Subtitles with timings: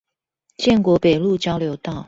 [0.57, 1.93] 建國北路交流道